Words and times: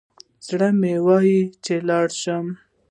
زړه 0.47 0.69
مي 0.79 0.95
وايي 1.07 1.41
چي 1.63 1.75
لاړ 1.89 2.07
شم 2.21 2.45